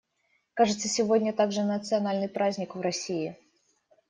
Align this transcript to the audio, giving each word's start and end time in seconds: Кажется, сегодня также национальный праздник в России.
Кажется, 0.55 0.87
сегодня 0.87 1.31
также 1.31 1.61
национальный 1.61 2.27
праздник 2.27 2.75
в 2.75 2.81
России. 2.81 3.37